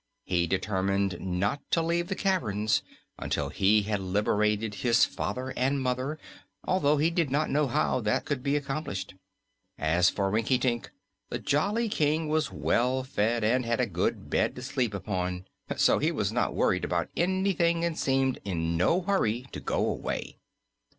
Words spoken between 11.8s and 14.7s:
King was well fed and had a good bed to